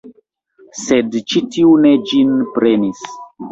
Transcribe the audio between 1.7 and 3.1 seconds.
ne ĝin prenis.